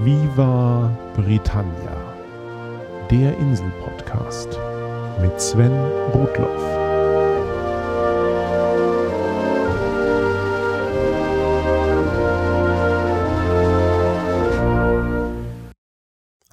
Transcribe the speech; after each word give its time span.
Viva 0.00 0.96
Britannia, 1.16 2.14
der 3.10 3.36
Insel-Podcast 3.36 4.56
mit 5.20 5.40
Sven 5.40 5.72
Rudloff. 6.14 6.62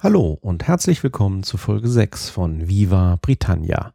Hallo 0.00 0.36
und 0.40 0.66
herzlich 0.66 1.04
willkommen 1.04 1.44
zu 1.44 1.56
Folge 1.56 1.86
6 1.86 2.28
von 2.30 2.66
Viva 2.66 3.16
Britannia. 3.22 3.94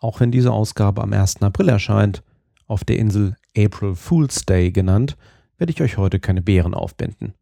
Auch 0.00 0.18
wenn 0.18 0.32
diese 0.32 0.50
Ausgabe 0.50 1.02
am 1.02 1.12
1. 1.12 1.40
April 1.42 1.68
erscheint, 1.68 2.24
auf 2.66 2.82
der 2.82 2.98
Insel 2.98 3.36
April 3.56 3.94
Fool's 3.94 4.44
Day 4.44 4.72
genannt, 4.72 5.16
werde 5.56 5.70
ich 5.70 5.80
euch 5.82 5.98
heute 5.98 6.18
keine 6.18 6.42
Beeren 6.42 6.74
aufbinden. 6.74 7.34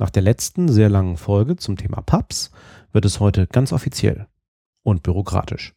Nach 0.00 0.08
der 0.08 0.22
letzten 0.22 0.70
sehr 0.70 0.88
langen 0.88 1.18
Folge 1.18 1.56
zum 1.56 1.76
Thema 1.76 2.00
Pubs 2.00 2.50
wird 2.90 3.04
es 3.04 3.20
heute 3.20 3.46
ganz 3.46 3.70
offiziell 3.70 4.28
und 4.82 5.02
bürokratisch. 5.02 5.74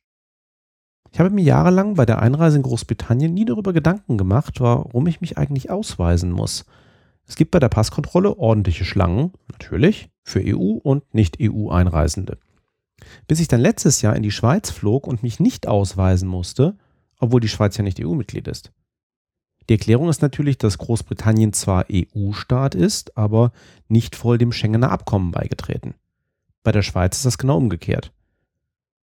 Ich 1.12 1.20
habe 1.20 1.30
mir 1.30 1.44
jahrelang 1.44 1.96
bei 1.96 2.06
der 2.06 2.22
Einreise 2.22 2.56
in 2.56 2.64
Großbritannien 2.64 3.34
nie 3.34 3.44
darüber 3.44 3.74
Gedanken 3.74 4.18
gemacht, 4.18 4.62
warum 4.62 5.08
ich 5.08 5.20
mich 5.20 5.38
eigentlich 5.38 5.70
ausweisen 5.70 6.32
muss. 6.32 6.64
Es 7.28 7.36
gibt 7.36 7.52
bei 7.52 7.60
der 7.60 7.68
Passkontrolle 7.68 8.38
ordentliche 8.38 8.86
Schlangen, 8.86 9.34
natürlich, 9.52 10.10
für 10.24 10.40
EU- 10.40 10.80
und 10.82 11.14
Nicht-EU-Einreisende. 11.14 12.38
Bis 13.28 13.42
ich 13.42 13.50
dann 13.50 13.60
letztes 13.60 14.02
Jahr 14.02 14.16
in 14.16 14.24
die 14.24 14.32
Schweiz 14.32 14.72
flog 14.72 15.06
und 15.06 15.22
mich 15.22 15.42
nicht 15.42 15.68
ausweisen 15.68 16.30
musste, 16.30 16.78
obwohl 17.20 17.42
die 17.42 17.50
Schweiz 17.50 17.76
ja 17.76 17.84
nicht 17.84 18.02
EU-Mitglied 18.02 18.48
ist. 18.48 18.72
Die 19.70 19.74
Erklärung 19.74 20.10
ist 20.10 20.22
natürlich, 20.22 20.58
dass 20.58 20.78
Großbritannien 20.78 21.54
zwar 21.54 21.86
EU-Staat 21.92 22.76
ist, 22.76 23.18
aber 23.18 23.52
nicht 23.88 24.16
voll 24.16 24.38
dem 24.38 24.52
Schengener 24.52 24.92
Abkommen 24.92 25.32
beigetreten. 25.32 25.96
Bei 26.64 26.72
der 26.72 26.82
Schweiz 26.82 27.18
ist 27.18 27.26
das 27.26 27.38
genau 27.38 27.58
umgekehrt. 27.58 28.12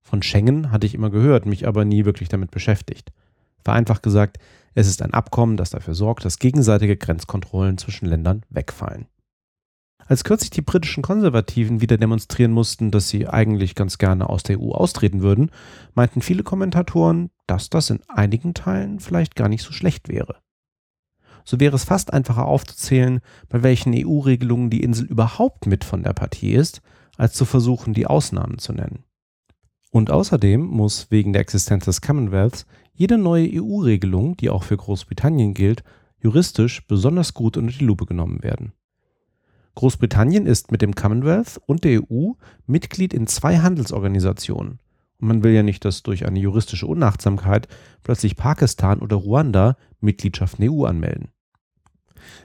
Von 0.02 0.22
Schengen 0.22 0.70
hatte 0.70 0.86
ich 0.86 0.94
immer 0.94 1.10
gehört, 1.10 1.46
mich 1.46 1.66
aber 1.66 1.84
nie 1.84 2.04
wirklich 2.04 2.28
damit 2.28 2.50
beschäftigt. 2.50 3.12
Vereinfacht 3.58 4.02
gesagt, 4.02 4.38
es 4.74 4.86
ist 4.86 5.02
ein 5.02 5.12
Abkommen, 5.12 5.56
das 5.56 5.70
dafür 5.70 5.94
sorgt, 5.94 6.24
dass 6.24 6.38
gegenseitige 6.38 6.96
Grenzkontrollen 6.96 7.78
zwischen 7.78 8.06
Ländern 8.06 8.42
wegfallen. 8.48 9.06
Als 10.06 10.22
kürzlich 10.22 10.50
die 10.50 10.62
britischen 10.62 11.02
Konservativen 11.02 11.80
wieder 11.80 11.96
demonstrieren 11.96 12.52
mussten, 12.52 12.92
dass 12.92 13.08
sie 13.08 13.26
eigentlich 13.26 13.74
ganz 13.74 13.98
gerne 13.98 14.28
aus 14.30 14.44
der 14.44 14.60
EU 14.60 14.70
austreten 14.70 15.20
würden, 15.20 15.50
meinten 15.94 16.22
viele 16.22 16.44
Kommentatoren, 16.44 17.30
dass 17.48 17.70
das 17.70 17.91
in 17.91 18.00
einigen 18.06 18.54
Teilen 18.54 19.00
vielleicht 19.00 19.34
gar 19.34 19.48
nicht 19.48 19.64
so 19.64 19.72
schlecht 19.72 20.08
wäre 20.08 20.36
so 21.47 21.61
wäre 21.61 21.77
es 21.77 21.84
fast 21.84 22.12
einfacher 22.12 22.44
aufzuzählen, 22.44 23.20
bei 23.48 23.62
welchen 23.62 23.94
EU-Regelungen 23.94 24.69
die 24.69 24.83
Insel 24.83 25.06
überhaupt 25.06 25.66
mit 25.66 25.84
von 25.84 26.03
der 26.03 26.12
Partie 26.12 26.53
ist, 26.53 26.83
als 27.16 27.34
zu 27.34 27.44
versuchen, 27.44 27.94
die 27.94 28.06
Ausnahmen 28.06 28.58
zu 28.58 28.72
nennen. 28.72 29.05
Und 29.91 30.11
außerdem 30.11 30.61
muss 30.61 31.11
wegen 31.11 31.33
der 31.33 31.41
Existenz 31.41 31.84
des 31.86 32.03
Commonwealths 32.03 32.66
jede 32.92 33.16
neue 33.16 33.48
EU-Regelung, 33.62 34.36
die 34.36 34.50
auch 34.50 34.64
für 34.64 34.77
Großbritannien 34.77 35.55
gilt, 35.55 35.84
juristisch 36.20 36.86
besonders 36.86 37.33
gut 37.33 37.56
unter 37.56 37.72
die 37.78 37.84
Lupe 37.84 38.05
genommen 38.05 38.42
werden. 38.42 38.72
Großbritannien 39.77 40.47
ist 40.47 40.72
mit 40.72 40.83
dem 40.83 40.94
Commonwealth 40.94 41.60
und 41.66 41.84
der 41.84 42.03
EU 42.03 42.33
Mitglied 42.66 43.14
in 43.14 43.27
zwei 43.27 43.58
Handelsorganisationen. 43.58 44.81
Und 45.19 45.28
man 45.28 45.44
will 45.44 45.53
ja 45.53 45.62
nicht, 45.62 45.84
dass 45.84 46.03
durch 46.03 46.27
eine 46.27 46.41
juristische 46.41 46.86
Unachtsamkeit 46.86 47.69
plötzlich 48.03 48.36
Pakistan 48.36 49.00
oder 49.00 49.16
Ruanda 49.16 49.77
Mitgliedschaft 50.00 50.58
in 50.58 50.64
der 50.64 50.72
EU 50.72 50.84
anmelden. 50.84 51.28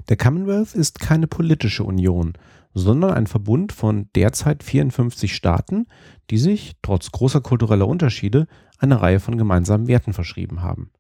Der 0.10 0.18
Commonwealth 0.18 0.74
ist 0.74 1.00
keine 1.00 1.28
politische 1.28 1.84
Union, 1.84 2.34
sondern 2.74 3.14
ein 3.14 3.28
Verbund 3.28 3.72
von 3.72 4.10
derzeit 4.16 4.64
54 4.64 5.36
Staaten, 5.36 5.88
die 6.30 6.38
sich, 6.38 6.74
trotz 6.82 7.12
großer 7.12 7.42
kultureller 7.42 7.88
Unterschiede, 7.88 8.48
eine 8.80 9.02
Reihe 9.02 9.20
von 9.20 9.38
gemeinsamen 9.38 9.88
Werten 9.88 10.14
verschrieben 10.14 10.62
haben. 10.62 10.92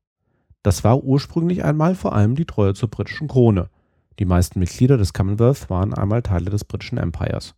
Das 0.63 0.83
war 0.83 1.03
ursprünglich 1.03 1.63
einmal 1.63 1.95
vor 1.95 2.13
allem 2.13 2.35
die 2.35 2.45
Treue 2.45 2.73
zur 2.73 2.89
britischen 2.89 3.27
Krone. 3.27 3.69
Die 4.19 4.25
meisten 4.25 4.59
Mitglieder 4.59 4.97
des 4.97 5.13
Commonwealth 5.13 5.69
waren 5.69 5.93
einmal 5.93 6.21
Teile 6.21 6.49
des 6.49 6.65
britischen 6.65 6.97
Empires. 6.97 7.55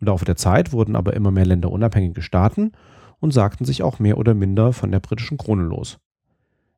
Im 0.00 0.06
Laufe 0.06 0.24
der 0.24 0.36
Zeit 0.36 0.72
wurden 0.72 0.94
aber 0.94 1.14
immer 1.14 1.30
mehr 1.30 1.46
Länder 1.46 1.72
unabhängige 1.72 2.22
Staaten 2.22 2.72
und 3.18 3.32
sagten 3.32 3.64
sich 3.64 3.82
auch 3.82 3.98
mehr 3.98 4.18
oder 4.18 4.34
minder 4.34 4.72
von 4.72 4.92
der 4.92 5.00
britischen 5.00 5.38
Krone 5.38 5.64
los. 5.64 5.98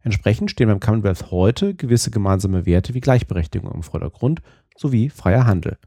Entsprechend 0.02 0.50
stehen 0.50 0.68
beim 0.68 0.80
Commonwealth 0.80 1.30
heute 1.30 1.74
gewisse 1.74 2.10
gemeinsame 2.10 2.64
Werte 2.64 2.94
wie 2.94 3.00
Gleichberechtigung 3.00 3.70
im 3.72 3.82
Vordergrund 3.82 4.40
sowie 4.76 5.10
freier 5.10 5.46
Handel. 5.46 5.78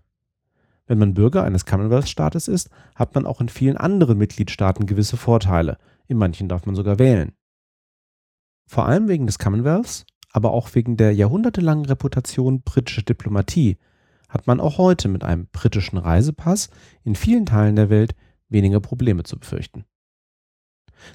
Wenn 0.85 0.99
man 0.99 1.13
Bürger 1.13 1.43
eines 1.43 1.65
Commonwealth-Staates 1.65 2.47
ist, 2.47 2.69
hat 2.95 3.15
man 3.15 3.25
auch 3.25 3.41
in 3.41 3.49
vielen 3.49 3.77
anderen 3.77 4.17
Mitgliedstaaten 4.17 4.85
gewisse 4.85 5.17
Vorteile, 5.17 5.77
in 6.07 6.17
manchen 6.17 6.49
darf 6.49 6.65
man 6.65 6.75
sogar 6.75 6.99
wählen. 6.99 7.31
Vor 8.67 8.85
allem 8.85 9.07
wegen 9.07 9.25
des 9.25 9.39
Commonwealths, 9.39 10.05
aber 10.31 10.51
auch 10.51 10.73
wegen 10.75 10.97
der 10.97 11.13
jahrhundertelangen 11.13 11.85
Reputation 11.85 12.61
britischer 12.61 13.03
Diplomatie 13.03 13.77
hat 14.29 14.47
man 14.47 14.59
auch 14.59 14.77
heute 14.77 15.07
mit 15.07 15.23
einem 15.23 15.47
britischen 15.51 15.97
Reisepass 15.97 16.69
in 17.03 17.15
vielen 17.15 17.45
Teilen 17.45 17.75
der 17.75 17.89
Welt 17.89 18.15
weniger 18.49 18.79
Probleme 18.79 19.23
zu 19.23 19.39
befürchten. 19.39 19.85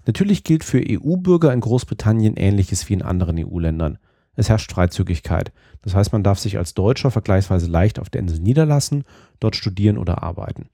Natürlich 0.06 0.44
gilt 0.44 0.65
für 0.65 0.82
EU-Bürger 0.87 1.53
in 1.53 1.60
Großbritannien 1.60 2.37
Ähnliches 2.37 2.88
wie 2.88 2.94
in 2.94 3.03
anderen 3.03 3.38
EU-Ländern. 3.38 3.99
Es 4.34 4.49
herrscht 4.49 4.71
Freizügigkeit. 4.71 5.53
Das 5.82 5.94
heißt, 5.94 6.12
man 6.12 6.22
darf 6.22 6.38
sich 6.38 6.59
als 6.59 6.75
Deutscher 6.75 7.10
vergleichsweise 7.10 7.66
leicht 7.66 7.98
auf 7.98 8.09
der 8.09 8.21
Insel 8.21 8.38
niederlassen, 8.38 9.04
dort 9.41 9.56
studieren 9.56 9.98
oder 9.98 10.22
arbeiten. 10.22 10.69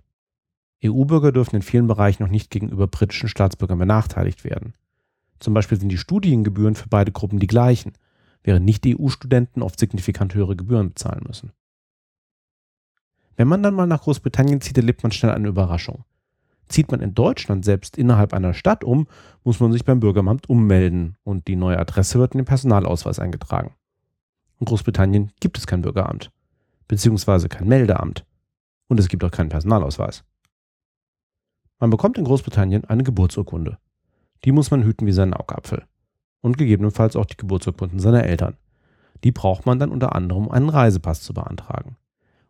EU-Bürger 0.85 1.33
dürfen 1.33 1.57
in 1.57 1.63
vielen 1.63 1.87
Bereichen 1.87 2.23
noch 2.23 2.31
nicht 2.31 2.51
gegenüber 2.51 2.87
britischen 2.87 3.29
Staatsbürgern 3.29 3.79
benachteiligt 3.79 4.45
werden. 4.45 4.75
Zum 5.41 5.55
Beispiel 5.55 5.81
sind 5.81 5.89
die 5.89 5.99
Studiengebühren 5.99 6.75
für 6.75 6.89
beide 6.89 7.11
Gruppen 7.11 7.39
die 7.39 7.47
gleichen, 7.47 7.93
während 8.43 8.67
Nicht-EU-Studenten 8.67 9.63
oft 9.63 9.79
signifikant 9.81 10.35
höhere 10.35 10.57
Gebühren 10.57 10.91
bezahlen 10.91 11.25
müssen. 11.27 11.53
Wenn 13.37 13.49
man 13.49 13.63
dann 13.63 13.75
mal 13.75 13.87
nach 13.87 14.03
Großbritannien 14.03 14.61
zieht, 14.61 14.77
erlebt 14.77 15.03
man 15.03 15.13
schnell 15.13 15.33
eine 15.33 15.49
Überraschung. 15.49 16.05
Zieht 16.75 16.91
man 16.91 17.01
in 17.01 17.15
Deutschland 17.15 17.65
selbst 17.65 17.97
innerhalb 17.97 18.35
einer 18.35 18.53
Stadt 18.53 18.83
um, 18.83 19.07
muss 19.45 19.61
man 19.61 19.71
sich 19.71 19.85
beim 19.85 20.01
Bürgeramt 20.01 20.51
ummelden 20.51 21.17
und 21.23 21.47
die 21.47 21.55
neue 21.55 21.79
Adresse 21.79 22.19
wird 22.19 22.35
in 22.35 22.39
den 22.39 22.47
Personalausweis 22.47 23.21
eingetragen. 23.21 23.77
In 24.59 24.67
Großbritannien 24.67 25.31
gibt 25.39 25.57
es 25.57 25.69
kein 25.69 25.83
Bürgeramt, 25.83 26.33
beziehungsweise 26.89 27.49
kein 27.49 27.69
Meldeamt. 27.69 28.27
Und 28.89 28.99
es 28.99 29.07
gibt 29.07 29.23
auch 29.23 29.31
keinen 29.31 29.51
Personalausweis. 29.51 30.25
Man 31.79 31.91
bekommt 31.91 32.19
in 32.19 32.25
Großbritannien 32.25 32.85
eine 32.87 33.05
Geburtsurkunde. 33.05 33.79
Die 34.45 34.51
muss 34.51 34.73
man 34.73 34.83
hüten 34.83 35.07
wie 35.07 35.13
seinen 35.13 35.35
Augapfel. 35.35 35.85
Und 36.41 36.59
gegebenenfalls 36.59 37.15
auch 37.15 37.27
die 37.27 37.37
Geburtsurkunden 37.37 38.01
seiner 38.01 38.25
Eltern. 38.25 38.57
Die 39.23 39.31
braucht 39.31 39.65
man 39.65 39.79
dann 39.79 39.93
unter 39.93 40.17
anderem, 40.17 40.47
um 40.47 40.51
einen 40.51 40.71
Reisepass 40.71 41.23
zu 41.23 41.35
beantragen. 41.35 41.95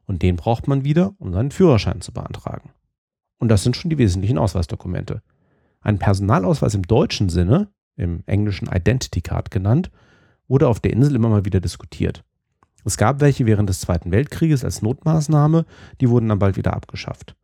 Und 0.06 0.22
den 0.22 0.36
braucht 0.36 0.66
man 0.66 0.82
wieder, 0.82 1.12
um 1.18 1.34
seinen 1.34 1.50
Führerschein 1.50 2.00
zu 2.00 2.10
beantragen. 2.10 2.70
Und 3.38 3.48
das 3.48 3.62
sind 3.62 3.76
schon 3.76 3.90
die 3.90 3.98
wesentlichen 3.98 4.38
Ausweisdokumente. 4.38 5.22
Ein 5.80 5.98
Personalausweis 5.98 6.74
im 6.74 6.82
deutschen 6.82 7.28
Sinne, 7.28 7.68
im 7.96 8.22
englischen 8.26 8.68
Identity 8.68 9.20
Card 9.20 9.50
genannt, 9.50 9.90
wurde 10.48 10.68
auf 10.68 10.80
der 10.80 10.92
Insel 10.92 11.14
immer 11.14 11.28
mal 11.28 11.44
wieder 11.44 11.60
diskutiert. 11.60 12.24
Es 12.84 12.96
gab 12.96 13.20
welche 13.20 13.46
während 13.46 13.68
des 13.68 13.80
Zweiten 13.80 14.12
Weltkrieges 14.12 14.64
als 14.64 14.82
Notmaßnahme, 14.82 15.64
die 16.00 16.10
wurden 16.10 16.28
dann 16.28 16.38
bald 16.38 16.56
wieder 16.56 16.74
abgeschafft. 16.74 17.34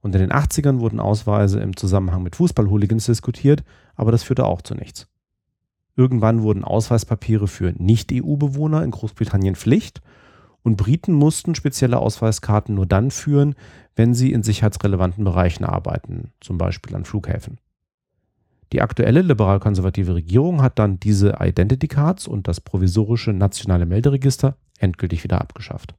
Und 0.00 0.14
in 0.14 0.20
den 0.20 0.32
80ern 0.32 0.80
wurden 0.80 1.00
Ausweise 1.00 1.60
im 1.60 1.76
Zusammenhang 1.76 2.22
mit 2.22 2.36
Fußballhooligans 2.36 3.06
diskutiert, 3.06 3.64
aber 3.96 4.12
das 4.12 4.22
führte 4.22 4.44
auch 4.44 4.62
zu 4.62 4.74
nichts. 4.74 5.08
Irgendwann 5.96 6.42
wurden 6.42 6.64
Ausweispapiere 6.64 7.48
für 7.48 7.72
Nicht-EU-Bewohner 7.76 8.82
in 8.82 8.90
Großbritannien 8.90 9.54
Pflicht 9.54 10.02
und 10.64 10.76
Briten 10.76 11.12
mussten 11.12 11.54
spezielle 11.54 11.98
Ausweiskarten 11.98 12.74
nur 12.74 12.86
dann 12.86 13.10
führen, 13.10 13.54
wenn 13.94 14.14
sie 14.14 14.32
in 14.32 14.42
sicherheitsrelevanten 14.42 15.22
Bereichen 15.22 15.64
arbeiten, 15.64 16.32
zum 16.40 16.58
Beispiel 16.58 16.96
an 16.96 17.04
Flughäfen. 17.04 17.60
Die 18.72 18.80
aktuelle 18.80 19.20
liberal-konservative 19.20 20.14
Regierung 20.14 20.62
hat 20.62 20.78
dann 20.78 20.98
diese 20.98 21.36
Identity 21.38 21.86
Cards 21.86 22.26
und 22.26 22.48
das 22.48 22.60
provisorische 22.60 23.32
nationale 23.32 23.86
Melderegister 23.86 24.56
endgültig 24.78 25.22
wieder 25.22 25.40
abgeschafft. 25.40 25.94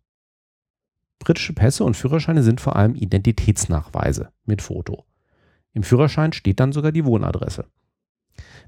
Britische 1.20 1.54
Pässe 1.54 1.84
und 1.84 1.96
Führerscheine 1.96 2.44
sind 2.44 2.60
vor 2.60 2.76
allem 2.76 2.96
Identitätsnachweise 2.96 4.30
mit 4.46 4.62
Foto. 4.62 5.06
Im 5.74 5.84
Führerschein 5.84 6.34
steht 6.34 6.60
dann 6.60 6.74
sogar 6.74 6.92
die 6.92 7.06
Wohnadresse. 7.06 7.66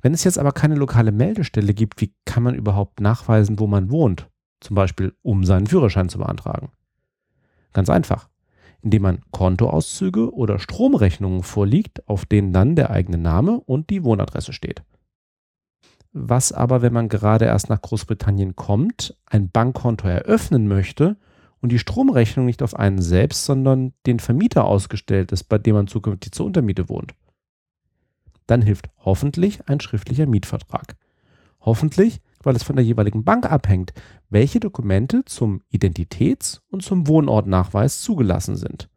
Wenn 0.02 0.14
es 0.14 0.24
jetzt 0.24 0.38
aber 0.38 0.52
keine 0.52 0.76
lokale 0.76 1.12
Meldestelle 1.12 1.74
gibt, 1.74 2.00
wie 2.00 2.14
kann 2.24 2.44
man 2.44 2.56
überhaupt 2.56 3.02
nachweisen, 3.02 3.60
wo 3.60 3.66
man 3.66 3.90
wohnt? 3.90 4.30
Zum 4.60 4.76
Beispiel 4.76 5.14
um 5.22 5.44
seinen 5.44 5.68
Führerschein 5.68 6.10
zu 6.10 6.18
beantragen? 6.18 6.72
Ganz 7.74 7.90
einfach, 7.90 8.30
indem 8.82 9.04
man 9.04 9.22
Kontoauszüge 9.32 10.34
oder 10.34 10.60
Stromrechnungen 10.60 11.44
vorliegt, 11.44 12.08
auf 12.08 12.26
denen 12.26 12.54
dann 12.54 12.76
der 12.76 12.90
eigene 12.90 13.18
Name 13.18 13.60
und 13.60 13.90
die 13.90 14.04
Wohnadresse 14.04 14.54
steht. 14.54 14.84
Was 16.14 16.52
aber, 16.52 16.82
wenn 16.82 16.94
man 16.94 17.10
gerade 17.10 17.46
erst 17.46 17.70
nach 17.70 17.82
Großbritannien 17.82 18.56
kommt, 18.56 19.16
ein 19.26 19.52
Bankkonto 19.52 20.08
eröffnen 20.08 20.68
möchte 20.68 21.18
und 21.62 21.72
die 21.72 21.80
Stromrechnung 21.80 22.46
nicht 22.46 22.64
auf 22.64 22.76
einen 22.76 23.02
selbst, 23.02 23.46
sondern 23.46 23.94
den 24.06 24.20
Vermieter 24.20 24.66
ausgestellt 24.66 25.32
ist, 25.32 25.44
bei 25.44 25.58
dem 25.58 25.76
man 25.76 25.88
zukünftig 25.88 26.32
zur 26.32 26.46
Untermiete 26.46 26.90
wohnt. 26.90 27.14
Dann 28.48 28.62
hilft 28.62 28.90
hoffentlich 28.98 29.68
ein 29.68 29.80
schriftlicher 29.80 30.26
Mietvertrag. 30.26 30.96
Hoffentlich, 31.60 32.22
weil 32.44 32.56
es 32.56 32.64
von 32.64 32.76
der 32.76 32.86
jeweiligen 32.86 33.24
Bank 33.24 33.50
abhängt, 33.52 33.94
welche 34.30 34.60
Dokumente 34.60 35.24
zum 35.26 35.62
Identitäts- 35.72 36.62
und 36.70 36.84
zum 36.84 37.08
Wohnortnachweis 37.08 38.02
zugelassen 38.02 38.56
sind. 38.56 38.90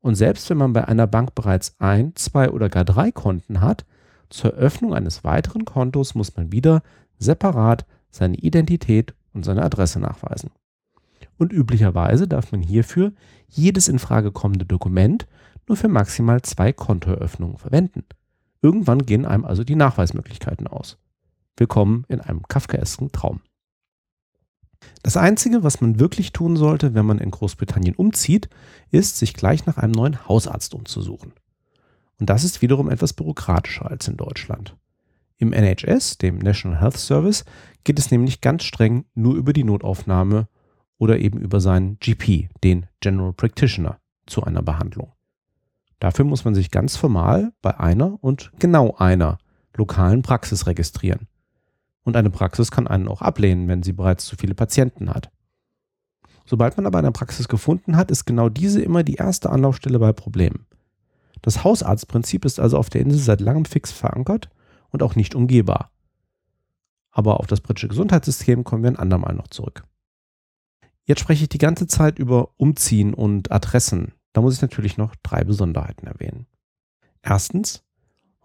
Und 0.00 0.14
selbst 0.14 0.48
wenn 0.50 0.56
man 0.56 0.72
bei 0.72 0.86
einer 0.88 1.06
Bank 1.06 1.34
bereits 1.34 1.76
ein, 1.78 2.14
zwei 2.16 2.50
oder 2.50 2.68
gar 2.68 2.84
drei 2.84 3.12
Konten 3.12 3.60
hat, 3.60 3.84
zur 4.30 4.54
Eröffnung 4.54 4.94
eines 4.94 5.24
weiteren 5.24 5.64
Kontos 5.64 6.14
muss 6.14 6.36
man 6.36 6.52
wieder 6.52 6.82
separat 7.18 7.84
seine 8.10 8.36
Identität 8.36 9.14
und 9.32 9.44
seine 9.44 9.62
Adresse 9.62 10.00
nachweisen. 10.00 10.50
Und 11.36 11.52
üblicherweise 11.52 12.28
darf 12.28 12.52
man 12.52 12.62
hierfür 12.62 13.12
jedes 13.48 13.88
in 13.88 13.98
Frage 13.98 14.30
kommende 14.30 14.66
Dokument 14.66 15.26
nur 15.66 15.76
für 15.76 15.88
maximal 15.88 16.42
zwei 16.42 16.72
Kontoeröffnungen 16.72 17.58
verwenden. 17.58 18.04
Irgendwann 18.62 19.06
gehen 19.06 19.24
einem 19.24 19.44
also 19.44 19.64
die 19.64 19.76
Nachweismöglichkeiten 19.76 20.66
aus. 20.66 20.98
Willkommen 21.60 22.06
in 22.08 22.22
einem 22.22 22.48
kafkaesken 22.48 23.12
Traum. 23.12 23.42
Das 25.02 25.18
Einzige, 25.18 25.62
was 25.62 25.82
man 25.82 26.00
wirklich 26.00 26.32
tun 26.32 26.56
sollte, 26.56 26.94
wenn 26.94 27.04
man 27.04 27.18
in 27.18 27.30
Großbritannien 27.30 27.94
umzieht, 27.94 28.48
ist, 28.90 29.18
sich 29.18 29.34
gleich 29.34 29.66
nach 29.66 29.76
einem 29.76 29.92
neuen 29.92 30.26
Hausarzt 30.26 30.72
umzusuchen. 30.74 31.34
Und 32.18 32.30
das 32.30 32.44
ist 32.44 32.62
wiederum 32.62 32.88
etwas 32.88 33.12
bürokratischer 33.12 33.90
als 33.90 34.08
in 34.08 34.16
Deutschland. 34.16 34.74
Im 35.36 35.52
NHS, 35.52 36.16
dem 36.16 36.38
National 36.38 36.80
Health 36.80 36.96
Service, 36.96 37.44
geht 37.84 37.98
es 37.98 38.10
nämlich 38.10 38.40
ganz 38.40 38.64
streng 38.64 39.04
nur 39.14 39.34
über 39.34 39.52
die 39.52 39.64
Notaufnahme 39.64 40.48
oder 40.96 41.18
eben 41.18 41.38
über 41.38 41.60
seinen 41.60 41.98
GP, 41.98 42.48
den 42.64 42.86
General 43.00 43.34
Practitioner, 43.34 44.00
zu 44.24 44.44
einer 44.44 44.62
Behandlung. 44.62 45.12
Dafür 45.98 46.24
muss 46.24 46.46
man 46.46 46.54
sich 46.54 46.70
ganz 46.70 46.96
formal 46.96 47.52
bei 47.60 47.78
einer 47.78 48.16
und 48.24 48.50
genau 48.58 48.96
einer 48.96 49.36
lokalen 49.76 50.22
Praxis 50.22 50.66
registrieren. 50.66 51.28
Und 52.02 52.16
eine 52.16 52.30
Praxis 52.30 52.70
kann 52.70 52.86
einen 52.86 53.08
auch 53.08 53.22
ablehnen, 53.22 53.68
wenn 53.68 53.82
sie 53.82 53.92
bereits 53.92 54.24
zu 54.24 54.36
viele 54.36 54.54
Patienten 54.54 55.10
hat. 55.10 55.30
Sobald 56.46 56.76
man 56.76 56.86
aber 56.86 56.98
eine 56.98 57.12
Praxis 57.12 57.48
gefunden 57.48 57.96
hat, 57.96 58.10
ist 58.10 58.24
genau 58.24 58.48
diese 58.48 58.82
immer 58.82 59.04
die 59.04 59.14
erste 59.14 59.50
Anlaufstelle 59.50 59.98
bei 59.98 60.12
Problemen. 60.12 60.66
Das 61.42 61.64
Hausarztprinzip 61.64 62.44
ist 62.44 62.60
also 62.60 62.76
auf 62.76 62.90
der 62.90 63.02
Insel 63.02 63.20
seit 63.20 63.40
langem 63.40 63.64
fix 63.64 63.92
verankert 63.92 64.50
und 64.90 65.02
auch 65.02 65.14
nicht 65.14 65.34
umgehbar. 65.34 65.90
Aber 67.12 67.40
auf 67.40 67.46
das 67.46 67.60
britische 67.60 67.88
Gesundheitssystem 67.88 68.64
kommen 68.64 68.82
wir 68.82 68.90
ein 68.90 68.98
andermal 68.98 69.34
noch 69.34 69.48
zurück. 69.48 69.84
Jetzt 71.04 71.20
spreche 71.20 71.44
ich 71.44 71.48
die 71.48 71.58
ganze 71.58 71.86
Zeit 71.86 72.18
über 72.18 72.50
Umziehen 72.56 73.14
und 73.14 73.50
Adressen. 73.50 74.12
Da 74.32 74.40
muss 74.40 74.54
ich 74.54 74.62
natürlich 74.62 74.96
noch 74.96 75.14
drei 75.22 75.44
Besonderheiten 75.44 76.06
erwähnen. 76.06 76.46
Erstens, 77.22 77.82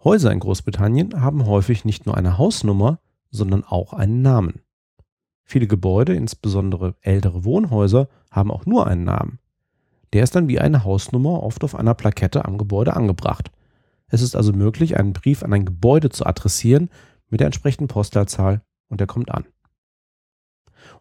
Häuser 0.02 0.32
in 0.32 0.40
Großbritannien 0.40 1.20
haben 1.20 1.46
häufig 1.46 1.84
nicht 1.84 2.06
nur 2.06 2.16
eine 2.16 2.38
Hausnummer, 2.38 3.00
sondern 3.36 3.64
auch 3.64 3.92
einen 3.92 4.22
Namen. 4.22 4.62
Viele 5.44 5.68
Gebäude, 5.68 6.14
insbesondere 6.14 6.96
ältere 7.02 7.44
Wohnhäuser, 7.44 8.08
haben 8.30 8.50
auch 8.50 8.66
nur 8.66 8.86
einen 8.86 9.04
Namen. 9.04 9.38
Der 10.12 10.24
ist 10.24 10.34
dann 10.34 10.48
wie 10.48 10.58
eine 10.58 10.82
Hausnummer 10.82 11.42
oft 11.42 11.62
auf 11.62 11.74
einer 11.74 11.94
Plakette 11.94 12.44
am 12.44 12.58
Gebäude 12.58 12.96
angebracht. 12.96 13.50
Es 14.08 14.22
ist 14.22 14.34
also 14.34 14.52
möglich, 14.52 14.98
einen 14.98 15.12
Brief 15.12 15.42
an 15.42 15.52
ein 15.52 15.64
Gebäude 15.64 16.10
zu 16.10 16.26
adressieren 16.26 16.90
mit 17.28 17.40
der 17.40 17.46
entsprechenden 17.46 17.88
Postleitzahl 17.88 18.62
und 18.88 19.00
der 19.00 19.06
kommt 19.06 19.30
an. 19.30 19.44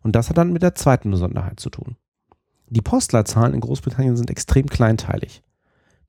Und 0.02 0.16
das 0.16 0.30
hat 0.30 0.38
dann 0.38 0.54
mit 0.54 0.64
der 0.64 0.76
zweiten 0.76 1.12
Besonderheit 1.12 1.60
zu 1.60 1.70
tun. 1.70 1.96
Die 2.68 2.82
Postleitzahlen 2.82 3.54
in 3.54 3.62
Großbritannien 3.62 4.18
sind 4.18 4.32
extrem 4.32 4.68
kleinteilig. 4.68 5.44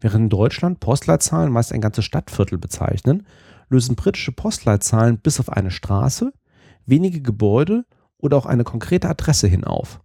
Während 0.01 0.25
in 0.25 0.31
Deutschland 0.31 0.81
Postleitzahlen 0.81 1.53
meist 1.53 1.73
ein 1.73 1.81
ganzes 1.81 2.05
Stadtviertel 2.05 2.59
bezeichnen, 2.59 3.27
lösen 3.69 3.97
britische 3.97 4.33
Postleitzahlen 4.33 5.19
bis 5.19 5.41
auf 5.41 5.51
eine 5.51 5.71
Straße, 5.71 6.33
wenige 6.85 7.21
Gebäude 7.21 7.85
oder 8.19 8.37
auch 8.37 8.47
eine 8.47 8.65
konkrete 8.65 9.09
Adresse 9.09 9.47
hin 9.47 9.65
auf. 9.65 10.01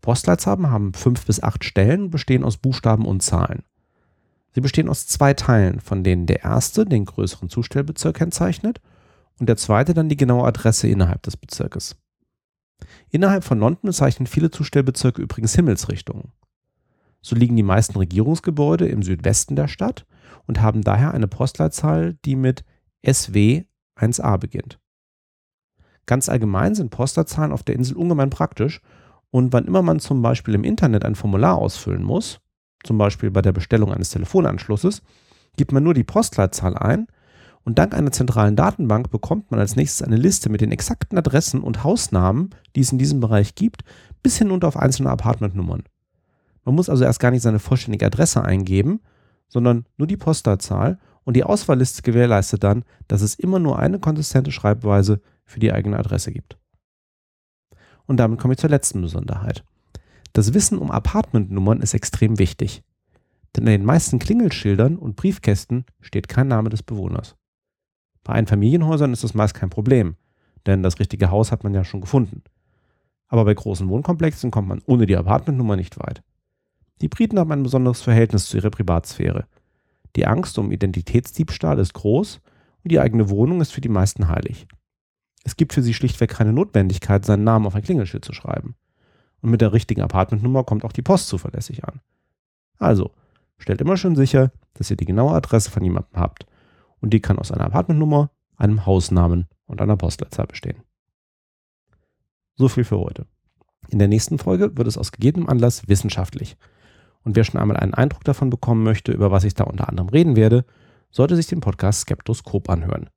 Postleitzahlen 0.00 0.70
haben 0.70 0.94
fünf 0.94 1.26
bis 1.26 1.42
acht 1.42 1.64
Stellen 1.64 2.04
und 2.04 2.10
bestehen 2.10 2.44
aus 2.44 2.56
Buchstaben 2.56 3.06
und 3.06 3.22
Zahlen. 3.22 3.64
Sie 4.52 4.60
bestehen 4.60 4.88
aus 4.88 5.06
zwei 5.06 5.34
Teilen, 5.34 5.80
von 5.80 6.02
denen 6.02 6.26
der 6.26 6.42
erste 6.44 6.86
den 6.86 7.04
größeren 7.04 7.50
Zustellbezirk 7.50 8.16
kennzeichnet 8.16 8.80
und 9.38 9.48
der 9.48 9.56
zweite 9.56 9.92
dann 9.92 10.08
die 10.08 10.16
genaue 10.16 10.46
Adresse 10.46 10.88
innerhalb 10.88 11.22
des 11.22 11.36
Bezirkes. 11.36 11.96
Innerhalb 13.10 13.44
von 13.44 13.58
London 13.58 13.82
bezeichnen 13.82 14.26
viele 14.26 14.50
Zustellbezirke 14.50 15.20
übrigens 15.20 15.54
Himmelsrichtungen. 15.54 16.32
So 17.20 17.34
liegen 17.34 17.56
die 17.56 17.62
meisten 17.62 17.98
Regierungsgebäude 17.98 18.86
im 18.88 19.02
Südwesten 19.02 19.56
der 19.56 19.68
Stadt 19.68 20.06
und 20.46 20.60
haben 20.60 20.82
daher 20.82 21.12
eine 21.12 21.28
Postleitzahl, 21.28 22.14
die 22.24 22.36
mit 22.36 22.64
SW 23.06 23.64
1a 23.98 24.38
beginnt. 24.38 24.78
Ganz 26.06 26.28
allgemein 26.28 26.74
sind 26.74 26.90
Postleitzahlen 26.90 27.52
auf 27.52 27.62
der 27.62 27.74
Insel 27.74 27.96
ungemein 27.96 28.30
praktisch 28.30 28.80
und 29.30 29.52
wann 29.52 29.66
immer 29.66 29.82
man 29.82 29.98
zum 29.98 30.22
Beispiel 30.22 30.54
im 30.54 30.64
Internet 30.64 31.04
ein 31.04 31.16
Formular 31.16 31.56
ausfüllen 31.56 32.04
muss, 32.04 32.40
zum 32.84 32.98
Beispiel 32.98 33.30
bei 33.30 33.42
der 33.42 33.52
Bestellung 33.52 33.92
eines 33.92 34.10
Telefonanschlusses, 34.10 35.02
gibt 35.56 35.72
man 35.72 35.82
nur 35.82 35.94
die 35.94 36.04
Postleitzahl 36.04 36.76
ein 36.76 37.06
und 37.64 37.78
dank 37.78 37.94
einer 37.94 38.12
zentralen 38.12 38.54
Datenbank 38.54 39.10
bekommt 39.10 39.50
man 39.50 39.58
als 39.58 39.74
nächstes 39.74 40.06
eine 40.06 40.16
Liste 40.16 40.48
mit 40.48 40.60
den 40.60 40.70
exakten 40.70 41.18
Adressen 41.18 41.62
und 41.62 41.82
Hausnamen, 41.82 42.50
die 42.76 42.80
es 42.80 42.92
in 42.92 42.98
diesem 42.98 43.18
Bereich 43.18 43.56
gibt, 43.56 43.82
bis 44.22 44.38
hinunter 44.38 44.68
auf 44.68 44.76
einzelne 44.76 45.10
Apartmentnummern. 45.10 45.82
Man 46.64 46.74
muss 46.76 46.88
also 46.88 47.04
erst 47.04 47.18
gar 47.18 47.32
nicht 47.32 47.42
seine 47.42 47.58
vollständige 47.58 48.06
Adresse 48.06 48.42
eingeben, 48.42 49.00
sondern 49.48 49.86
nur 49.96 50.06
die 50.06 50.16
Postleitzahl 50.16 50.98
und 51.24 51.36
die 51.36 51.44
Auswahlliste 51.44 52.02
gewährleistet 52.02 52.62
dann, 52.62 52.84
dass 53.08 53.22
es 53.22 53.34
immer 53.34 53.58
nur 53.58 53.78
eine 53.78 53.98
konsistente 53.98 54.52
Schreibweise 54.52 55.20
für 55.44 55.60
die 55.60 55.72
eigene 55.72 55.98
Adresse 55.98 56.32
gibt. 56.32 56.58
Und 58.06 58.18
damit 58.18 58.40
komme 58.40 58.54
ich 58.54 58.58
zur 58.58 58.70
letzten 58.70 59.02
Besonderheit. 59.02 59.64
Das 60.32 60.54
Wissen 60.54 60.78
um 60.78 60.90
Apartmentnummern 60.90 61.80
ist 61.80 61.94
extrem 61.94 62.38
wichtig. 62.38 62.82
Denn 63.56 63.64
in 63.66 63.72
den 63.72 63.84
meisten 63.84 64.18
Klingelschildern 64.18 64.96
und 64.96 65.16
Briefkästen 65.16 65.86
steht 66.00 66.28
kein 66.28 66.48
Name 66.48 66.68
des 66.68 66.82
Bewohners. 66.82 67.36
Bei 68.22 68.34
Einfamilienhäusern 68.34 69.12
ist 69.12 69.24
das 69.24 69.34
meist 69.34 69.54
kein 69.54 69.70
Problem, 69.70 70.16
denn 70.66 70.82
das 70.82 70.98
richtige 70.98 71.30
Haus 71.30 71.52
hat 71.52 71.64
man 71.64 71.74
ja 71.74 71.84
schon 71.84 72.00
gefunden. 72.00 72.42
Aber 73.28 73.44
bei 73.44 73.54
großen 73.54 73.88
Wohnkomplexen 73.88 74.50
kommt 74.50 74.68
man 74.68 74.82
ohne 74.86 75.06
die 75.06 75.16
Apartmentnummer 75.16 75.76
nicht 75.76 75.98
weit. 75.98 76.22
Die 77.00 77.08
Briten 77.08 77.38
haben 77.38 77.52
ein 77.52 77.62
besonderes 77.62 78.02
Verhältnis 78.02 78.48
zu 78.48 78.56
ihrer 78.56 78.70
Privatsphäre. 78.70 79.46
Die 80.16 80.26
Angst 80.26 80.58
um 80.58 80.72
Identitätsdiebstahl 80.72 81.78
ist 81.78 81.92
groß 81.92 82.40
und 82.82 82.92
die 82.92 83.00
eigene 83.00 83.28
Wohnung 83.28 83.60
ist 83.60 83.72
für 83.72 83.82
die 83.82 83.88
meisten 83.88 84.28
heilig. 84.28 84.66
Es 85.44 85.56
gibt 85.56 85.74
für 85.74 85.82
sie 85.82 85.94
schlichtweg 85.94 86.30
keine 86.30 86.52
Notwendigkeit, 86.52 87.24
seinen 87.24 87.44
Namen 87.44 87.66
auf 87.66 87.74
ein 87.74 87.82
Klingelschild 87.82 88.24
zu 88.24 88.32
schreiben. 88.32 88.74
Und 89.42 89.50
mit 89.50 89.60
der 89.60 89.72
richtigen 89.72 90.00
Apartmentnummer 90.00 90.64
kommt 90.64 90.84
auch 90.84 90.92
die 90.92 91.02
Post 91.02 91.28
zuverlässig 91.28 91.84
an. 91.84 92.00
Also, 92.78 93.12
stellt 93.58 93.80
immer 93.80 93.96
schön 93.96 94.16
sicher, 94.16 94.50
dass 94.74 94.90
ihr 94.90 94.96
die 94.96 95.04
genaue 95.04 95.34
Adresse 95.34 95.70
von 95.70 95.84
jemandem 95.84 96.18
habt. 96.18 96.46
Und 97.00 97.10
die 97.10 97.20
kann 97.20 97.38
aus 97.38 97.52
einer 97.52 97.66
Apartmentnummer, 97.66 98.30
einem 98.56 98.86
Hausnamen 98.86 99.46
und 99.66 99.80
einer 99.80 99.96
Postleitzahl 99.96 100.46
bestehen. 100.46 100.82
So 102.56 102.68
viel 102.68 102.84
für 102.84 102.98
heute. 102.98 103.26
In 103.88 103.98
der 103.98 104.08
nächsten 104.08 104.38
Folge 104.38 104.76
wird 104.76 104.88
es 104.88 104.98
aus 104.98 105.12
gegebenem 105.12 105.48
Anlass 105.48 105.86
wissenschaftlich. 105.88 106.56
Und 107.26 107.34
wer 107.34 107.42
schon 107.42 107.60
einmal 107.60 107.76
einen 107.76 107.92
Eindruck 107.92 108.22
davon 108.22 108.50
bekommen 108.50 108.84
möchte, 108.84 109.10
über 109.10 109.32
was 109.32 109.42
ich 109.42 109.54
da 109.54 109.64
unter 109.64 109.88
anderem 109.88 110.08
reden 110.08 110.36
werde, 110.36 110.64
sollte 111.10 111.34
sich 111.34 111.48
den 111.48 111.58
Podcast 111.58 112.02
Skeptoskop 112.02 112.70
anhören. 112.70 113.10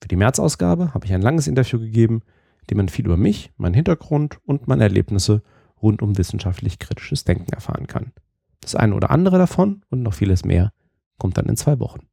Für 0.00 0.06
die 0.06 0.14
März-Ausgabe 0.14 0.94
habe 0.94 1.06
ich 1.06 1.12
ein 1.12 1.22
langes 1.22 1.48
Interview 1.48 1.80
gegeben, 1.80 2.22
in 2.60 2.66
dem 2.70 2.76
man 2.76 2.88
viel 2.88 3.04
über 3.04 3.16
mich, 3.16 3.50
meinen 3.56 3.74
Hintergrund 3.74 4.38
und 4.44 4.68
meine 4.68 4.84
Erlebnisse 4.84 5.42
rund 5.82 6.02
um 6.02 6.16
wissenschaftlich-kritisches 6.16 7.24
Denken 7.24 7.52
erfahren 7.52 7.88
kann. 7.88 8.12
Das 8.60 8.76
eine 8.76 8.94
oder 8.94 9.10
andere 9.10 9.38
davon 9.38 9.82
und 9.90 10.04
noch 10.04 10.14
vieles 10.14 10.44
mehr 10.44 10.72
kommt 11.18 11.36
dann 11.36 11.46
in 11.46 11.56
zwei 11.56 11.80
Wochen. 11.80 12.06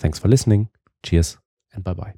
Thanks 0.00 0.20
for 0.20 0.30
listening. 0.30 0.68
Cheers 1.02 1.40
and 1.72 1.82
bye 1.82 1.96
bye. 1.96 2.14